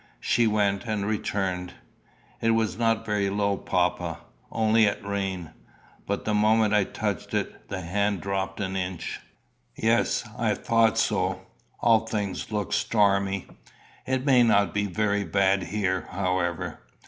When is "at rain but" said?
4.87-6.25